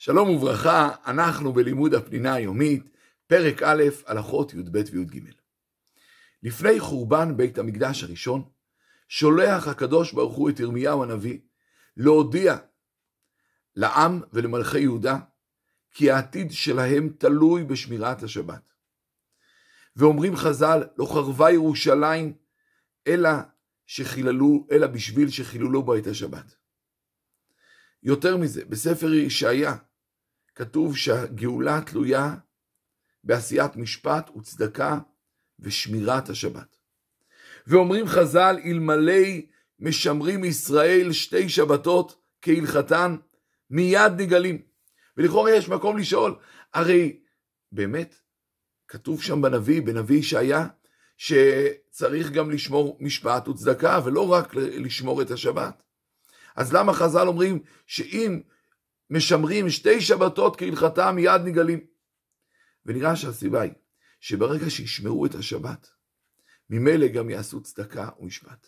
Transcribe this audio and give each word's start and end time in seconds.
שלום 0.00 0.30
וברכה, 0.30 0.90
אנחנו 1.06 1.52
בלימוד 1.52 1.94
הפנינה 1.94 2.34
היומית, 2.34 2.90
פרק 3.26 3.62
א', 3.62 3.82
הלכות 4.06 4.54
י"ב 4.54 4.82
וי"ג. 4.92 5.20
לפני 6.42 6.80
חורבן 6.80 7.36
בית 7.36 7.58
המקדש 7.58 8.02
הראשון, 8.02 8.48
שולח 9.08 9.68
הקדוש 9.68 10.12
ברוך 10.12 10.36
הוא 10.36 10.50
את 10.50 10.60
ירמיהו 10.60 11.02
הנביא 11.02 11.38
להודיע 11.96 12.56
לעם 13.76 14.20
ולמלכי 14.32 14.80
יהודה 14.80 15.18
כי 15.90 16.10
העתיד 16.10 16.52
שלהם 16.52 17.08
תלוי 17.18 17.64
בשמירת 17.64 18.22
השבת. 18.22 18.72
ואומרים 19.96 20.36
חז"ל, 20.36 20.82
לא 20.98 21.06
חרבה 21.06 21.50
ירושלים 21.50 22.32
אלא 23.06 23.30
שחיללו, 23.86 24.66
אלא 24.70 24.86
בשביל 24.86 25.30
שחיללו 25.30 25.82
בו 25.82 25.96
את 25.96 26.06
השבת. 26.06 26.54
יותר 28.02 28.36
מזה, 28.36 28.64
בספר 28.64 29.12
ישעיה 29.12 29.76
כתוב 30.58 30.96
שהגאולה 30.96 31.80
תלויה 31.86 32.34
בעשיית 33.24 33.76
משפט 33.76 34.30
וצדקה 34.36 34.98
ושמירת 35.58 36.28
השבת. 36.28 36.76
ואומרים 37.66 38.06
חז"ל, 38.06 38.56
אלמלא 38.64 39.22
משמרים 39.80 40.44
ישראל 40.44 41.12
שתי 41.12 41.48
שבתות 41.48 42.20
כהלכתן, 42.42 43.16
מיד 43.70 44.12
נגלים. 44.16 44.62
ולכאורה 45.16 45.50
יש 45.50 45.68
מקום 45.68 45.98
לשאול, 45.98 46.34
הרי 46.74 47.20
באמת, 47.72 48.14
כתוב 48.88 49.22
שם 49.22 49.42
בנביא, 49.42 49.82
בנביא 49.82 50.18
ישעיה, 50.18 50.66
שצריך 51.16 52.30
גם 52.30 52.50
לשמור 52.50 52.98
משפט 53.00 53.48
וצדקה, 53.48 54.00
ולא 54.04 54.32
רק 54.32 54.54
לשמור 54.54 55.22
את 55.22 55.30
השבת. 55.30 55.82
אז 56.56 56.72
למה 56.72 56.92
חז"ל 56.92 57.28
אומרים 57.28 57.62
שאם 57.86 58.40
משמרים 59.10 59.70
שתי 59.70 60.00
שבתות 60.00 60.56
כהלכתם 60.56 61.14
מיד 61.14 61.40
נגלים? 61.44 61.86
ונראה 62.86 63.16
שהסיבה 63.16 63.62
היא 63.62 63.72
שברגע 64.20 64.70
שישמרו 64.70 65.26
את 65.26 65.34
השבת, 65.34 65.88
ממילא 66.70 67.06
גם 67.06 67.30
יעשו 67.30 67.62
צדקה 67.62 68.08
ומשפט. 68.20 68.66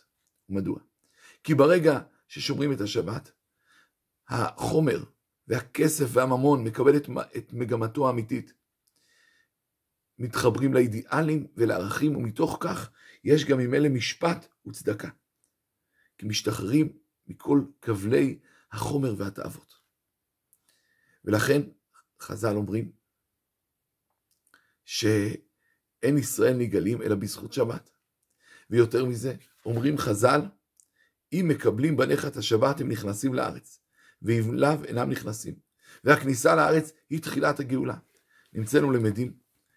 מדוע? 0.48 0.78
כי 1.44 1.54
ברגע 1.54 2.00
ששומרים 2.28 2.72
את 2.72 2.80
השבת, 2.80 3.30
החומר 4.28 5.04
והכסף 5.48 6.06
והממון 6.08 6.64
מקבל 6.64 6.96
את, 6.96 7.08
את 7.36 7.52
מגמתו 7.52 8.06
האמיתית. 8.06 8.52
מתחברים 10.18 10.74
לאידיאלים 10.74 11.46
ולערכים, 11.56 12.16
ומתוך 12.16 12.58
כך 12.60 12.90
יש 13.24 13.44
גם 13.44 13.58
ממילא 13.58 13.88
משפט 13.88 14.46
וצדקה. 14.66 15.08
כי 16.18 16.26
משתחררים 16.26 16.98
מכל 17.26 17.62
כבלי 17.82 18.38
החומר 18.72 19.14
והתאוות. 19.18 19.79
ולכן 21.24 21.62
חז"ל 22.20 22.56
אומרים 22.56 22.92
שאין 24.84 26.18
ישראל 26.18 26.56
נגאלים 26.56 27.02
אלא 27.02 27.14
בזכות 27.14 27.52
שבת. 27.52 27.90
ויותר 28.70 29.04
מזה, 29.04 29.34
אומרים 29.66 29.98
חז"ל, 29.98 30.40
אם 31.32 31.46
מקבלים 31.48 31.96
בניך 31.96 32.26
את 32.26 32.36
השבת 32.36 32.80
הם 32.80 32.88
נכנסים 32.88 33.34
לארץ, 33.34 33.80
ואם 34.22 34.54
לאו 34.54 34.84
אינם 34.84 35.10
נכנסים. 35.10 35.54
והכניסה 36.04 36.56
לארץ 36.56 36.92
היא 37.10 37.22
תחילת 37.22 37.60
הגאולה. 37.60 37.96
נמצאנו 38.52 38.90
למדים 38.90 39.32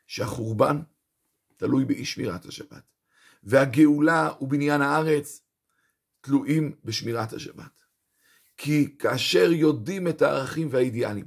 שהחורבן 0.07 0.81
תלוי 1.57 1.85
באי 1.85 2.05
שמירת 2.05 2.45
השבת, 2.45 2.83
והגאולה 3.43 4.31
ובניין 4.41 4.81
הארץ 4.81 5.41
תלויים 6.21 6.75
בשמירת 6.83 7.33
השבת. 7.33 7.83
כי 8.57 8.95
כאשר 8.99 9.51
יודעים 9.51 10.07
את 10.07 10.21
הערכים 10.21 10.67
והאידיאלים, 10.71 11.25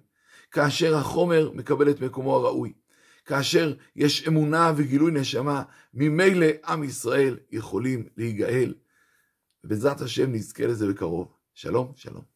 כאשר 0.51 0.97
החומר 0.97 1.51
מקבל 1.55 1.91
את 1.91 2.01
מקומו 2.01 2.37
הראוי, 2.37 2.73
כאשר 3.25 3.75
יש 3.97 4.29
אמונה 4.29 4.73
וגילוי 4.77 5.13
נשמה, 5.13 5.63
ממילא 5.95 6.47
עם 6.67 6.85
ישראל 6.85 7.39
יכולים 7.51 8.09
להיגאל. 8.17 8.75
ובעזרת 9.65 10.01
השם 10.01 10.33
נזכה 10.33 10.67
לזה 10.67 10.89
בקרוב. 10.89 11.33
שלום, 11.55 11.93
שלום. 11.97 12.36